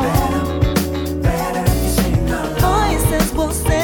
Better, 0.00 1.20
better, 1.20 1.64
voices 2.60 3.32
will 3.34 3.52
say. 3.52 3.81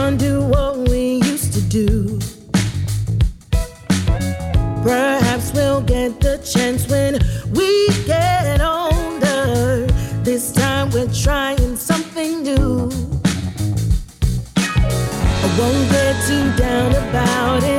undo 0.00 0.42
what 0.42 0.88
we 0.88 1.22
used 1.30 1.52
to 1.52 1.60
do. 1.60 2.18
Perhaps 4.82 5.52
we'll 5.52 5.82
get 5.82 6.20
the 6.20 6.38
chance 6.38 6.88
when 6.88 7.18
we 7.52 7.88
get 8.06 8.60
older. 8.60 9.86
This 10.22 10.52
time 10.52 10.90
we're 10.90 11.12
trying 11.12 11.76
something 11.76 12.42
new. 12.42 12.90
I 15.44 15.46
won't 15.58 15.90
get 15.90 16.14
too 16.26 16.46
down 16.56 16.90
about 17.04 17.62
it. 17.64 17.69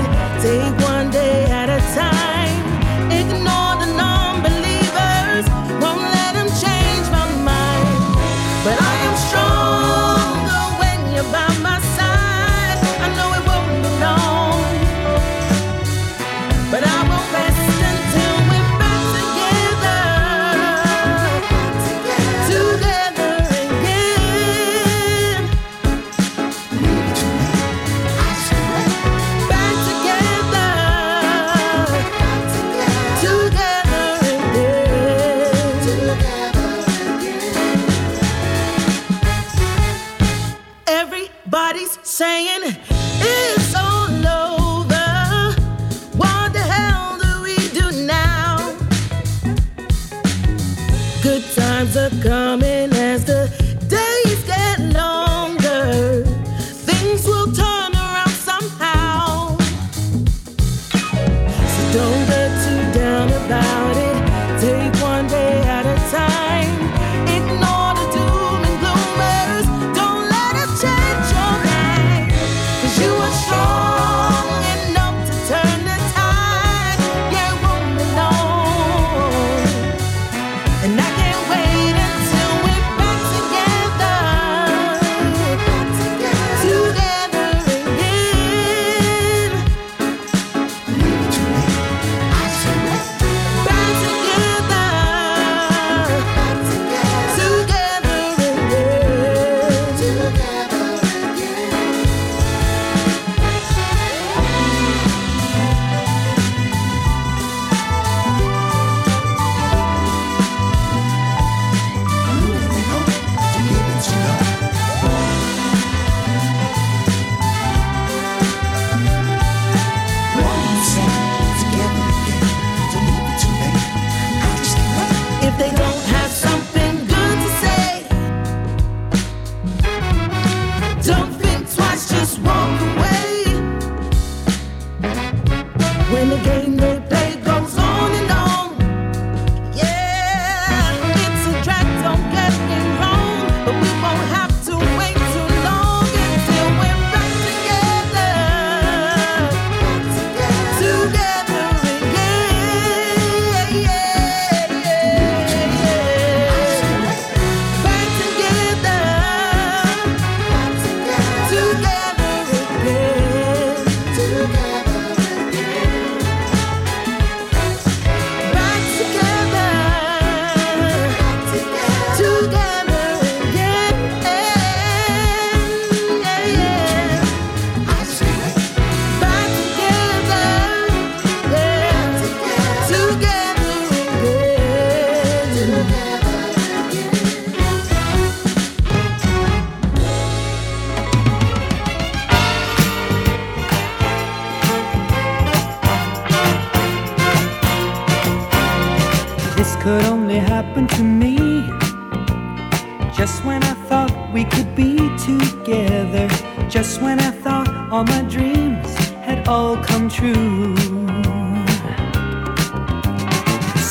Just 203.21 203.45
when 203.45 203.63
I 203.63 203.75
thought 203.87 204.33
we 204.33 204.45
could 204.45 204.75
be 204.75 204.97
together, 205.19 206.27
just 206.67 207.03
when 207.03 207.19
I 207.19 207.29
thought 207.29 207.69
all 207.91 208.03
my 208.03 208.23
dreams 208.23 208.95
had 209.27 209.47
all 209.47 209.77
come 209.77 210.09
true. 210.09 210.75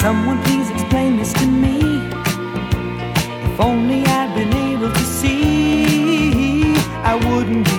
Someone 0.03 0.43
please 0.43 0.68
explain 0.70 1.16
this 1.16 1.33
to 1.35 1.47
me. 1.47 1.78
If 3.47 3.61
only 3.61 4.05
I'd 4.05 4.35
been 4.35 4.53
able 4.53 4.93
to 4.93 5.05
see, 5.18 6.74
I 7.05 7.14
wouldn't 7.14 7.70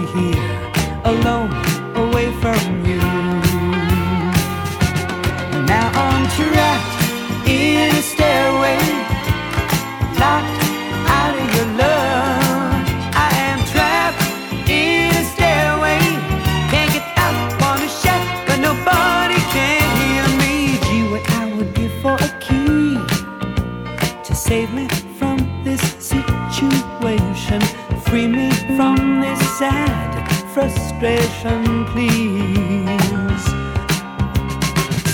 frustration, 30.54 31.86
please. 31.86 33.44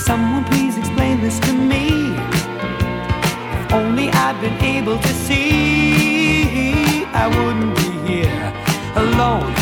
Someone 0.04 0.44
please 0.46 0.78
explain 0.78 1.22
this 1.22 1.40
to 1.42 1.54
me. 1.54 2.16
If 3.60 3.74
only 3.74 4.10
I'd 4.10 4.40
been 4.42 4.60
able 4.64 4.98
to 4.98 5.08
see, 5.08 7.06
I 7.14 7.28
wouldn't 7.28 7.76
be 7.76 8.14
here 8.14 8.54
alone. 8.96 9.57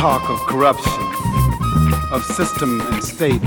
talk 0.00 0.30
of 0.30 0.40
corruption, 0.46 1.04
of 2.10 2.24
system 2.24 2.80
and 2.80 3.04
state. 3.04 3.42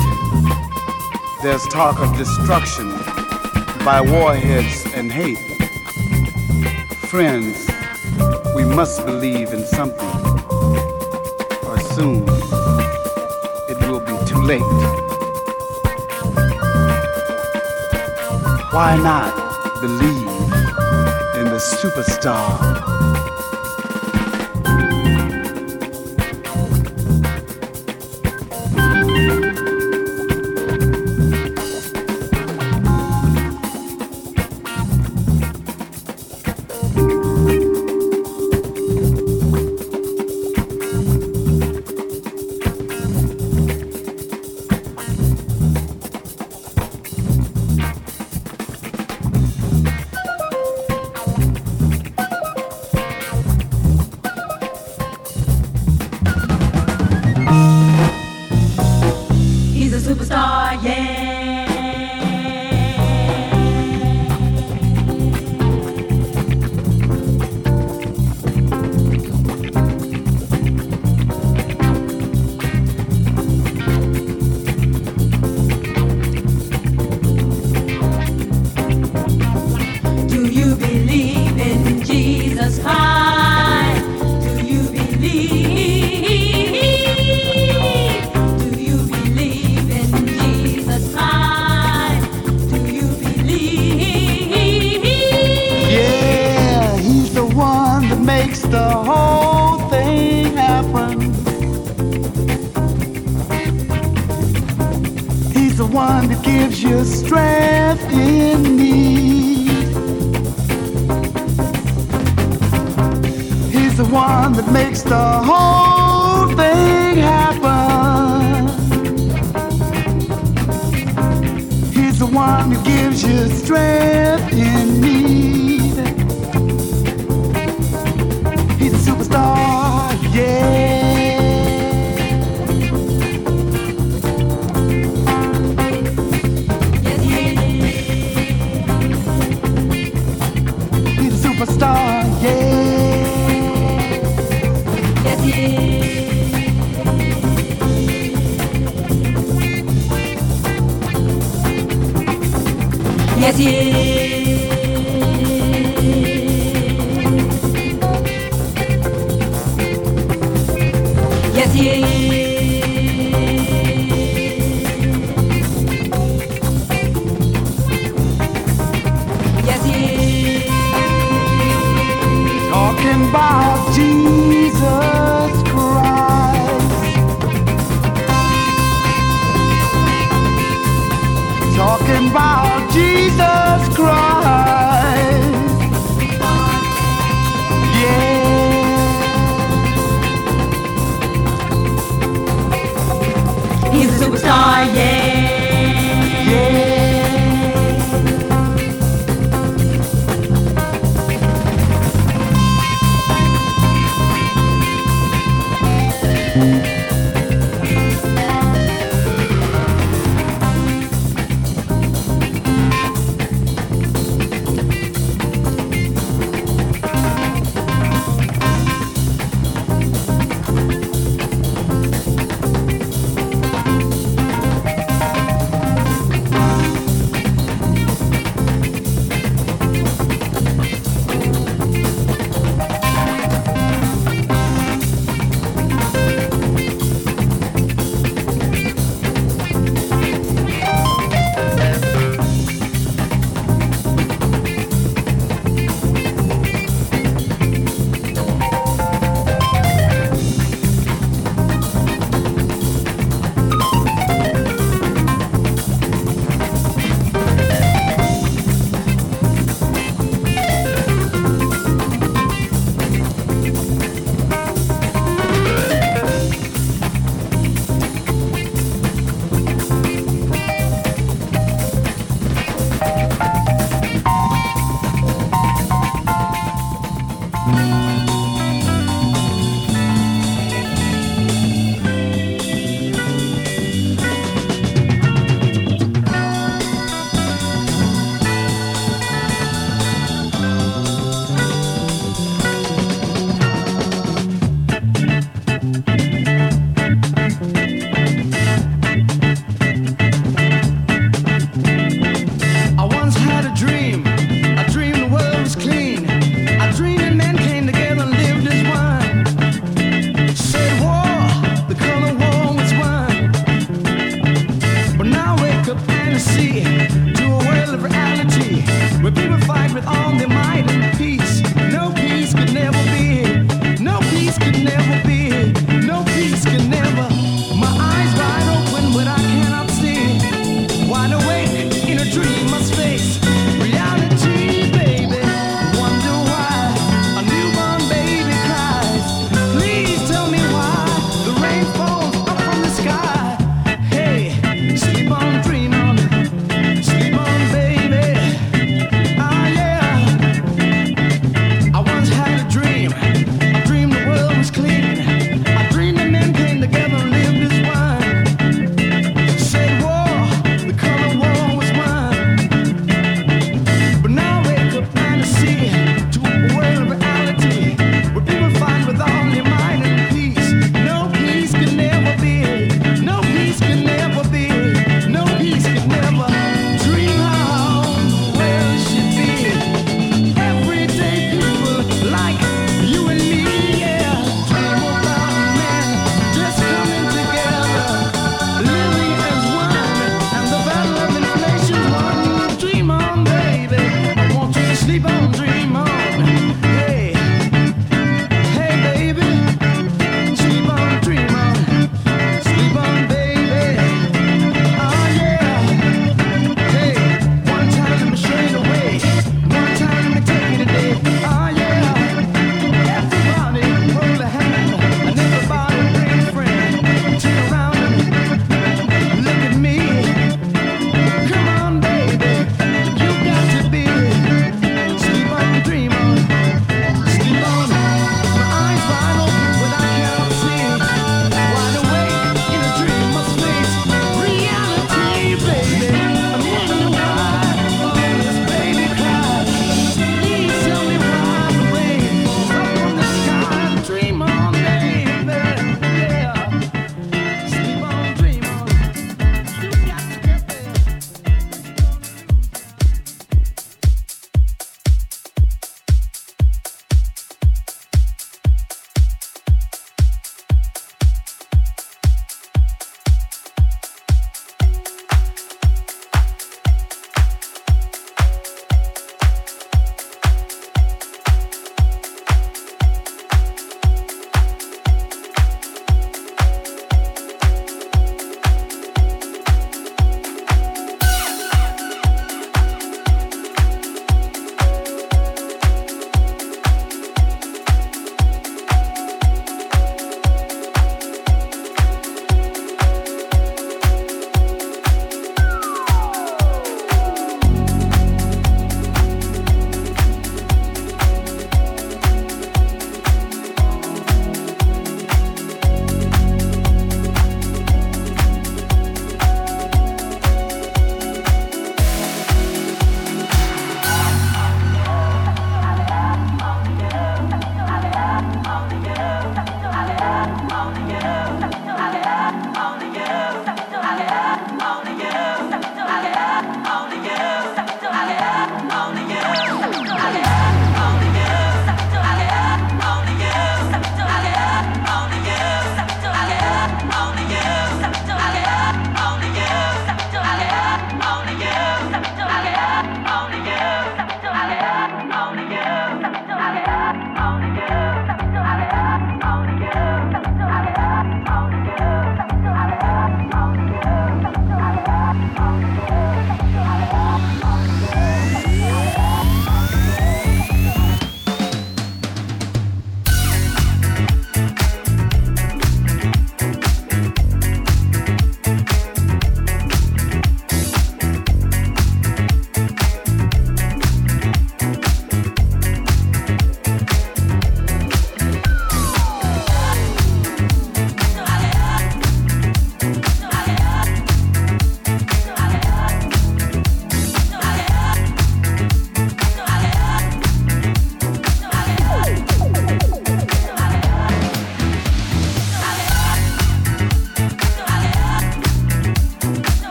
There's 1.42 1.66
talk 1.70 2.00
of 2.00 2.16
destruction 2.16 2.92
by 3.84 4.00
warheads 4.00 4.86
and 4.94 5.12
hate. 5.12 5.40
Friends, 7.10 7.68
we 8.56 8.66
must 8.66 9.04
believe 9.04 9.52
in 9.52 9.66
something, 9.66 10.14
or 11.66 11.80
soon 11.80 12.22
it 13.68 13.80
will 13.90 14.02
be 14.02 14.16
too 14.28 14.44
late. 14.44 14.62
Why 18.72 18.96
not 19.02 19.34
believe 19.82 20.54
in 21.36 21.46
the 21.46 21.60
superstar? 21.82 22.93